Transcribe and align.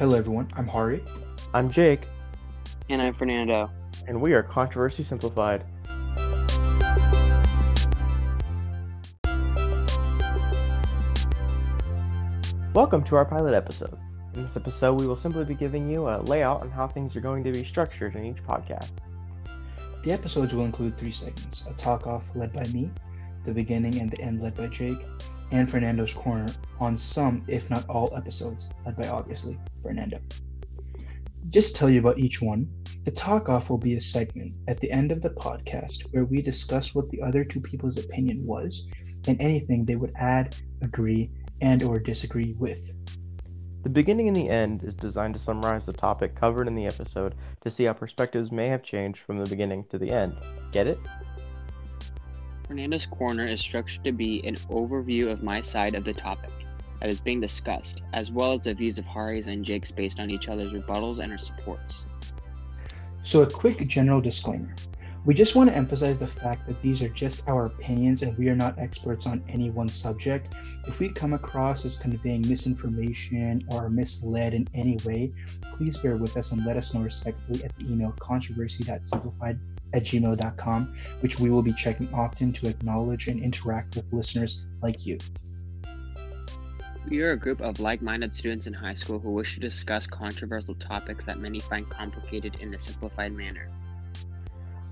Hello, 0.00 0.16
everyone. 0.16 0.48
I'm 0.54 0.66
Hari. 0.66 1.04
I'm 1.52 1.70
Jake, 1.70 2.06
And 2.88 3.02
I'm 3.02 3.12
Fernando. 3.12 3.70
and 4.08 4.18
we 4.18 4.32
are 4.32 4.42
Controversy 4.42 5.02
Simplified. 5.02 5.62
Welcome 12.72 13.04
to 13.04 13.16
our 13.16 13.26
pilot 13.26 13.52
episode. 13.52 13.98
In 14.32 14.44
this 14.44 14.56
episode, 14.56 14.98
we 14.98 15.06
will 15.06 15.18
simply 15.18 15.44
be 15.44 15.54
giving 15.54 15.86
you 15.86 16.08
a 16.08 16.22
layout 16.22 16.62
on 16.62 16.70
how 16.70 16.88
things 16.88 17.14
are 17.14 17.20
going 17.20 17.44
to 17.44 17.52
be 17.52 17.62
structured 17.62 18.16
in 18.16 18.24
each 18.24 18.42
podcast. 18.42 18.92
The 20.02 20.12
episodes 20.12 20.54
will 20.54 20.64
include 20.64 20.96
three 20.96 21.12
segments 21.12 21.64
a 21.68 21.74
talk 21.74 22.06
off 22.06 22.24
led 22.34 22.54
by 22.54 22.64
me, 22.72 22.90
the 23.44 23.52
beginning 23.52 24.00
and 24.00 24.10
the 24.10 24.22
end 24.22 24.40
led 24.40 24.56
by 24.56 24.68
Jake, 24.68 25.04
and 25.50 25.70
Fernando's 25.70 26.12
Corner 26.12 26.46
on 26.78 26.96
some, 26.96 27.44
if 27.48 27.68
not 27.70 27.88
all, 27.88 28.12
episodes 28.16 28.68
led 28.84 28.96
by 28.96 29.08
obviously 29.08 29.58
Fernando. 29.82 30.18
Just 31.48 31.74
tell 31.74 31.90
you 31.90 31.98
about 31.98 32.18
each 32.18 32.40
one, 32.40 32.68
the 33.04 33.10
talk 33.10 33.48
off 33.48 33.70
will 33.70 33.78
be 33.78 33.96
a 33.96 34.00
segment 34.00 34.54
at 34.68 34.78
the 34.80 34.90
end 34.90 35.10
of 35.10 35.22
the 35.22 35.30
podcast 35.30 36.02
where 36.12 36.24
we 36.24 36.42
discuss 36.42 36.94
what 36.94 37.08
the 37.10 37.22
other 37.22 37.44
two 37.44 37.60
people's 37.60 37.98
opinion 37.98 38.44
was 38.46 38.88
and 39.26 39.40
anything 39.40 39.84
they 39.84 39.96
would 39.96 40.12
add, 40.16 40.54
agree, 40.82 41.30
and 41.60 41.82
or 41.82 41.98
disagree 41.98 42.54
with. 42.58 42.92
The 43.82 43.88
beginning 43.88 44.28
and 44.28 44.36
the 44.36 44.48
end 44.48 44.84
is 44.84 44.94
designed 44.94 45.34
to 45.34 45.40
summarize 45.40 45.86
the 45.86 45.92
topic 45.92 46.34
covered 46.34 46.68
in 46.68 46.74
the 46.74 46.86
episode 46.86 47.34
to 47.62 47.70
see 47.70 47.84
how 47.84 47.94
perspectives 47.94 48.52
may 48.52 48.68
have 48.68 48.82
changed 48.82 49.20
from 49.20 49.38
the 49.38 49.48
beginning 49.48 49.84
to 49.90 49.98
the 49.98 50.10
end. 50.10 50.36
Get 50.70 50.86
it? 50.86 50.98
Fernando's 52.70 53.04
Corner 53.04 53.48
is 53.48 53.60
structured 53.60 54.04
to 54.04 54.12
be 54.12 54.46
an 54.46 54.54
overview 54.70 55.28
of 55.28 55.42
my 55.42 55.60
side 55.60 55.96
of 55.96 56.04
the 56.04 56.12
topic 56.12 56.52
that 57.00 57.08
is 57.08 57.18
being 57.18 57.40
discussed, 57.40 58.00
as 58.12 58.30
well 58.30 58.52
as 58.52 58.60
the 58.60 58.72
views 58.72 58.96
of 58.96 59.04
Hari's 59.04 59.48
and 59.48 59.64
Jake's 59.64 59.90
based 59.90 60.20
on 60.20 60.30
each 60.30 60.46
other's 60.46 60.72
rebuttals 60.72 61.18
and 61.18 61.40
supports. 61.40 62.04
So, 63.24 63.42
a 63.42 63.50
quick 63.50 63.84
general 63.88 64.20
disclaimer. 64.20 64.72
We 65.26 65.34
just 65.34 65.54
want 65.54 65.68
to 65.68 65.76
emphasize 65.76 66.18
the 66.18 66.26
fact 66.26 66.66
that 66.66 66.80
these 66.80 67.02
are 67.02 67.08
just 67.10 67.46
our 67.46 67.66
opinions 67.66 68.22
and 68.22 68.36
we 68.38 68.48
are 68.48 68.56
not 68.56 68.78
experts 68.78 69.26
on 69.26 69.44
any 69.50 69.68
one 69.68 69.88
subject. 69.88 70.54
If 70.86 70.98
we 70.98 71.10
come 71.10 71.34
across 71.34 71.84
as 71.84 71.98
conveying 71.98 72.48
misinformation 72.48 73.62
or 73.68 73.90
misled 73.90 74.54
in 74.54 74.66
any 74.72 74.96
way, 75.04 75.30
please 75.74 75.98
bear 75.98 76.16
with 76.16 76.38
us 76.38 76.52
and 76.52 76.64
let 76.64 76.78
us 76.78 76.94
know 76.94 77.02
respectfully 77.02 77.62
at 77.62 77.76
the 77.76 77.84
email 77.84 78.14
controversy.simplified 78.18 79.58
at 79.92 80.04
gmail.com, 80.04 80.96
which 81.20 81.38
we 81.38 81.50
will 81.50 81.62
be 81.62 81.74
checking 81.74 82.12
often 82.14 82.50
to 82.54 82.68
acknowledge 82.68 83.28
and 83.28 83.42
interact 83.42 83.96
with 83.96 84.10
listeners 84.12 84.64
like 84.80 85.04
you. 85.04 85.18
We 87.10 87.20
are 87.20 87.32
a 87.32 87.36
group 87.36 87.60
of 87.60 87.78
like 87.78 88.00
minded 88.00 88.34
students 88.34 88.66
in 88.66 88.72
high 88.72 88.94
school 88.94 89.18
who 89.18 89.32
wish 89.32 89.54
to 89.54 89.60
discuss 89.60 90.06
controversial 90.06 90.76
topics 90.76 91.26
that 91.26 91.38
many 91.38 91.60
find 91.60 91.86
complicated 91.90 92.56
in 92.60 92.72
a 92.72 92.80
simplified 92.80 93.32
manner. 93.32 93.68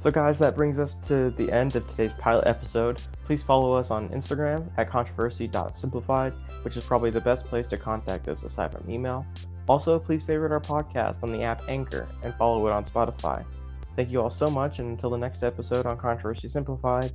So, 0.00 0.10
guys, 0.10 0.38
that 0.38 0.56
brings 0.56 0.78
us 0.78 0.94
to 1.08 1.28
the 1.32 1.52
end 1.52 1.76
of 1.76 1.86
today's 1.90 2.14
pilot 2.18 2.46
episode. 2.46 3.02
Please 3.26 3.42
follow 3.42 3.74
us 3.74 3.90
on 3.90 4.08
Instagram 4.08 4.66
at 4.78 4.88
controversy.simplified, 4.88 6.32
which 6.62 6.78
is 6.78 6.84
probably 6.84 7.10
the 7.10 7.20
best 7.20 7.44
place 7.44 7.66
to 7.66 7.76
contact 7.76 8.26
us 8.26 8.42
aside 8.42 8.72
from 8.72 8.90
email. 8.90 9.26
Also, 9.68 9.98
please 9.98 10.22
favorite 10.22 10.52
our 10.52 10.60
podcast 10.60 11.22
on 11.22 11.30
the 11.30 11.42
app 11.42 11.60
Anchor 11.68 12.08
and 12.22 12.34
follow 12.36 12.66
it 12.66 12.72
on 12.72 12.82
Spotify. 12.86 13.44
Thank 13.94 14.08
you 14.08 14.22
all 14.22 14.30
so 14.30 14.46
much, 14.46 14.78
and 14.78 14.88
until 14.88 15.10
the 15.10 15.18
next 15.18 15.42
episode 15.42 15.84
on 15.84 15.98
Controversy 15.98 16.48
Simplified, 16.48 17.12